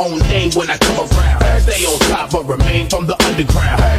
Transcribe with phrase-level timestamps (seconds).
[0.00, 1.60] on name when I come around.
[1.60, 3.89] Stay on top, but remain from the underground.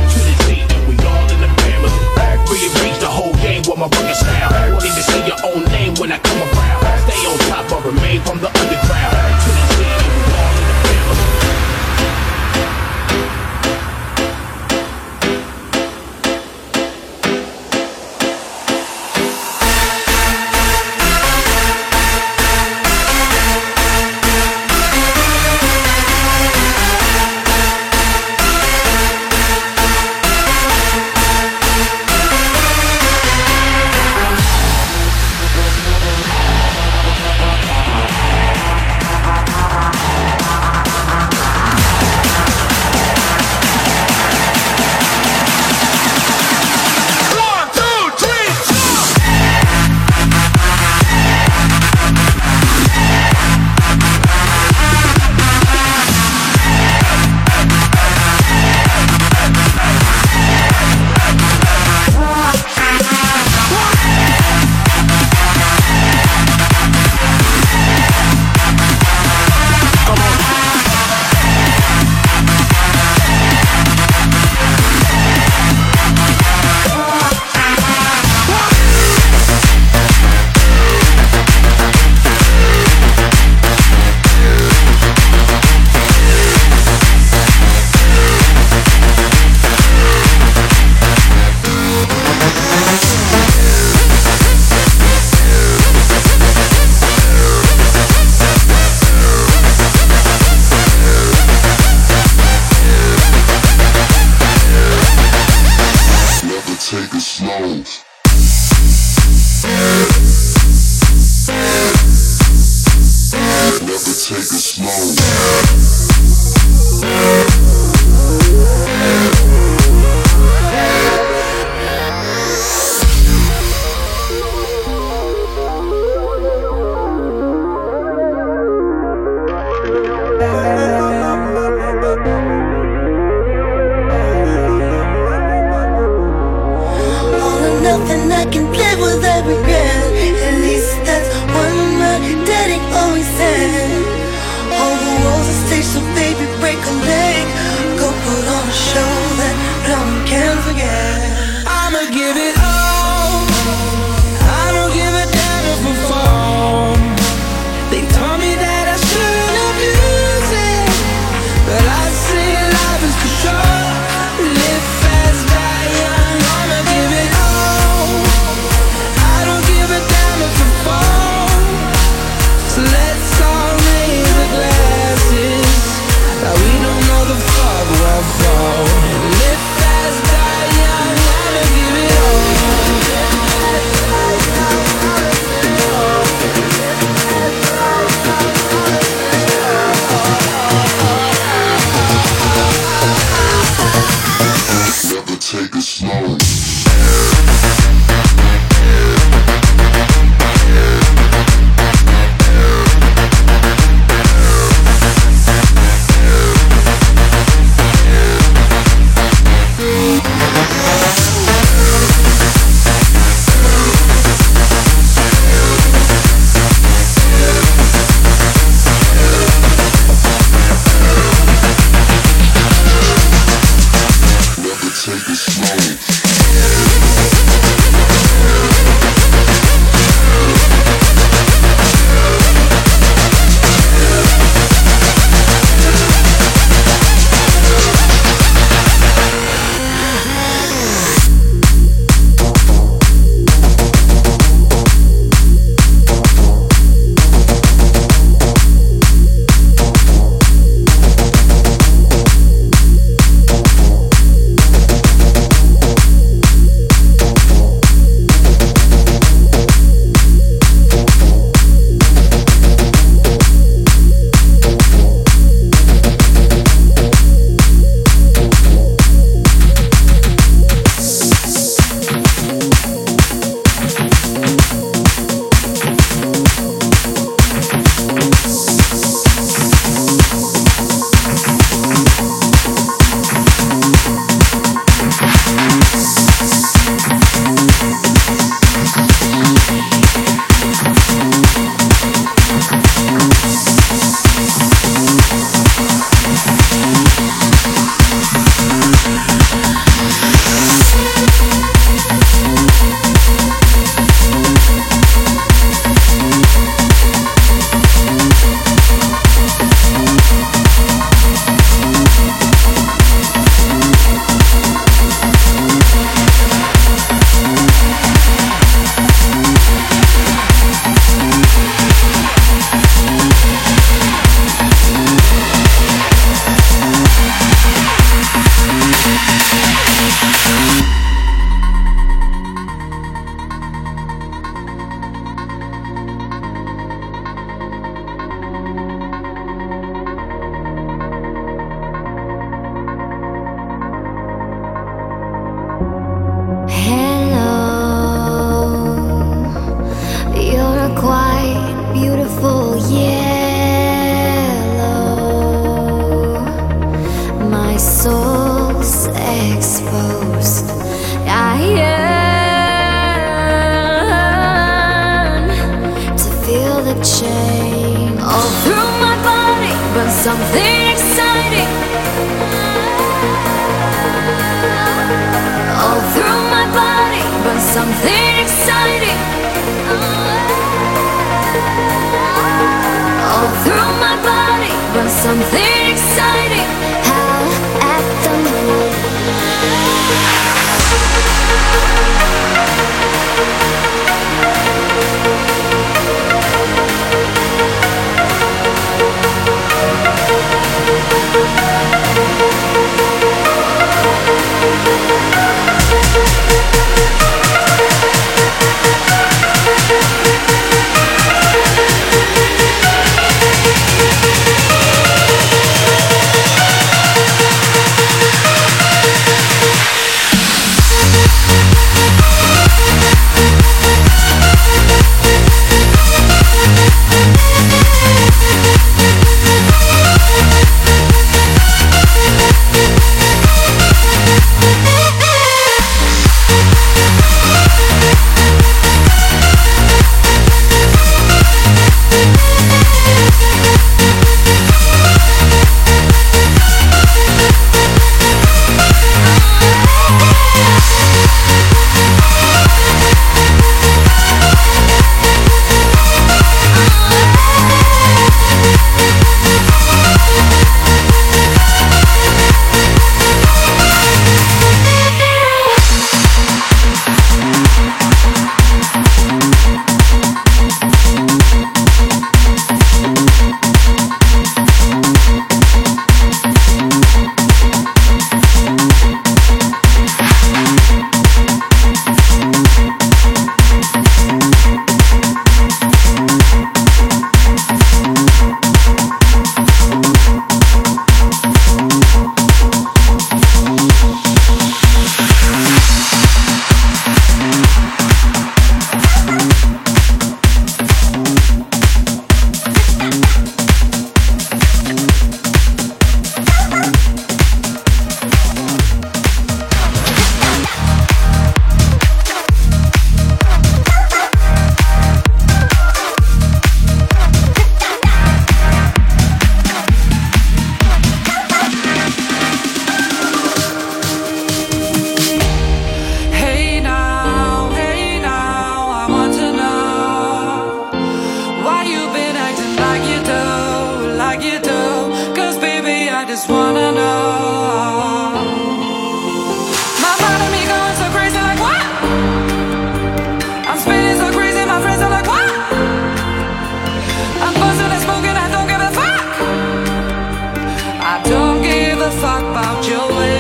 [552.80, 553.31] 就为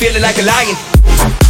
[0.00, 1.49] feeling like a lion.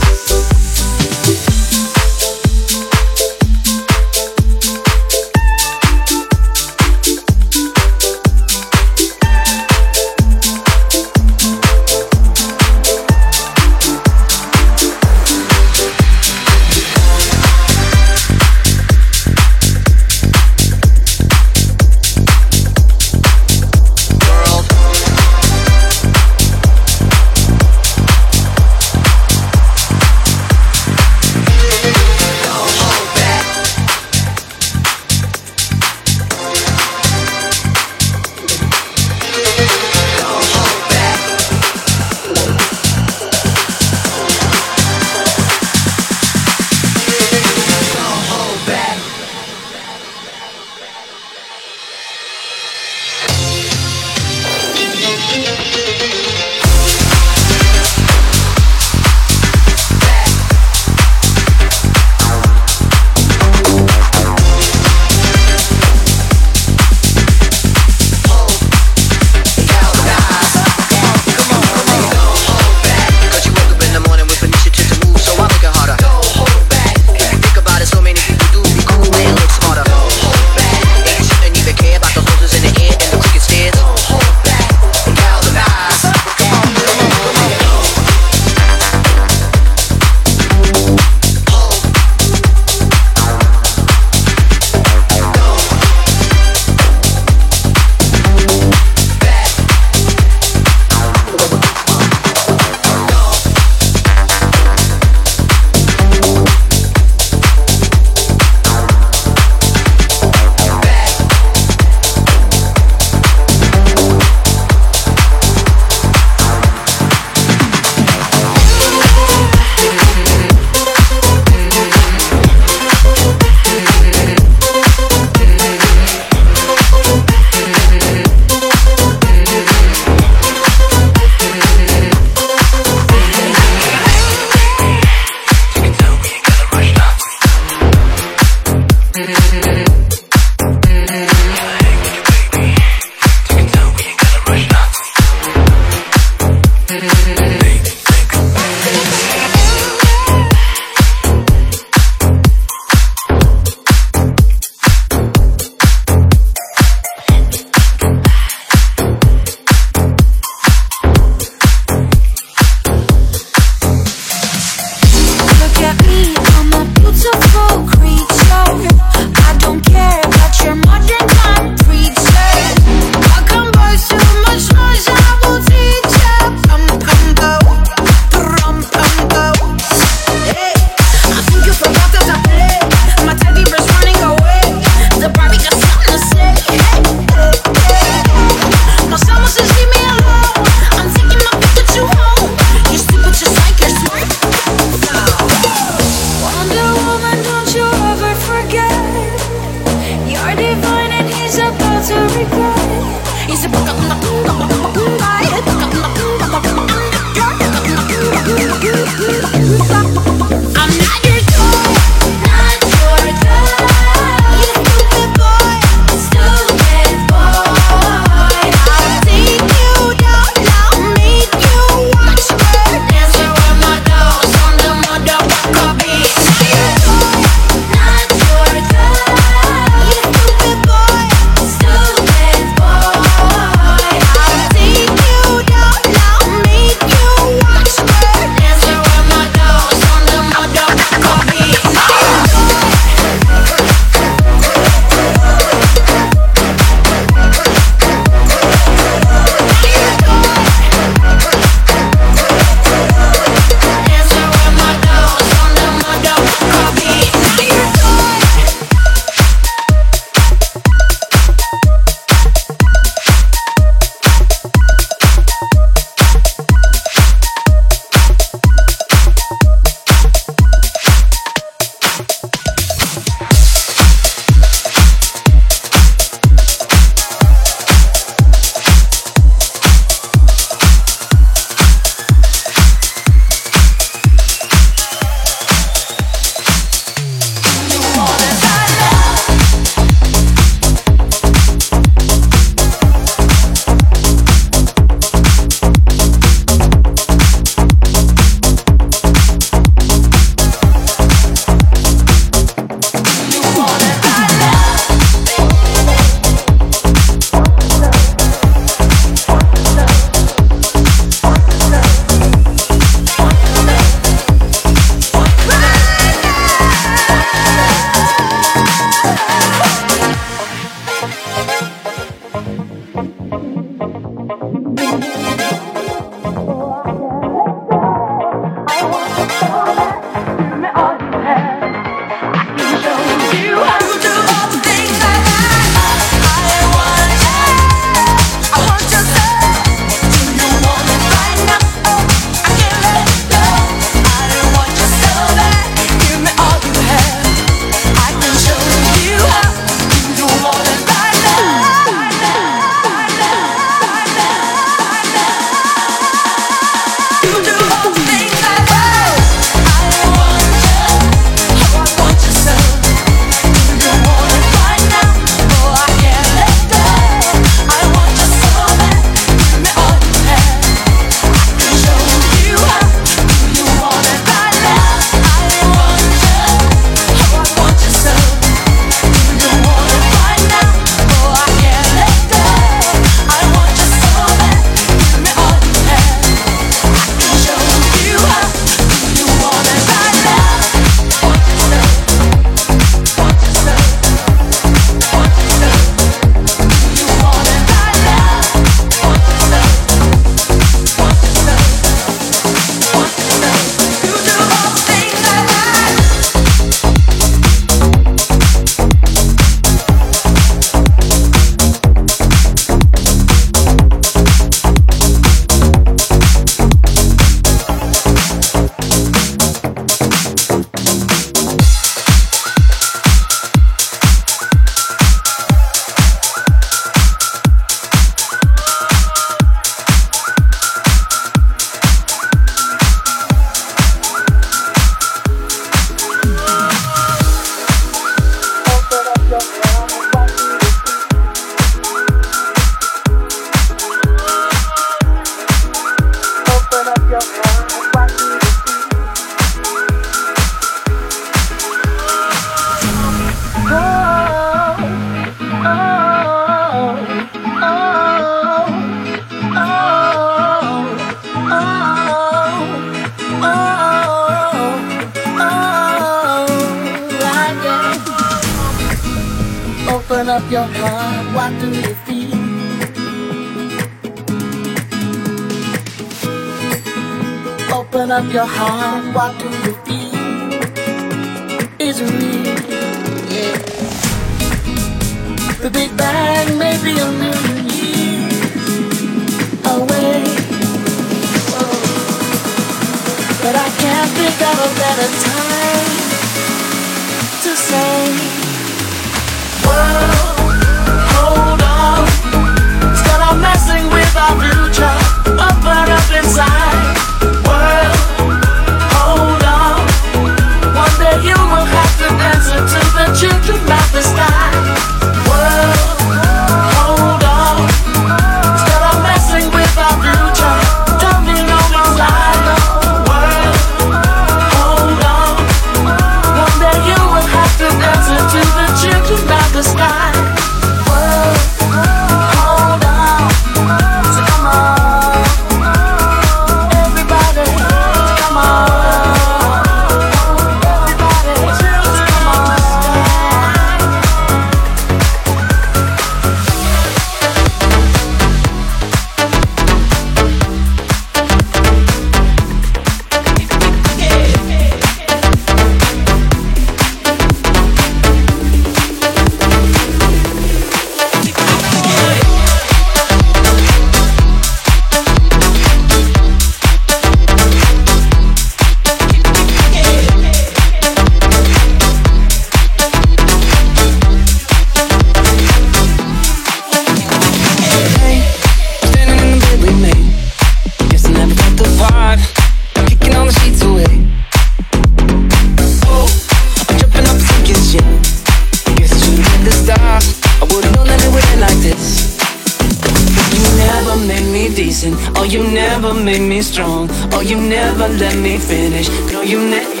[598.71, 599.09] finish.
[599.33, 600.00] No, you never.